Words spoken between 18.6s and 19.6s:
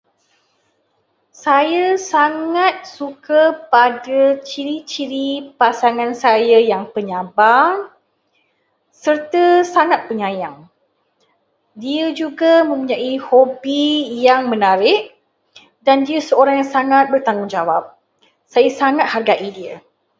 sangat menghargai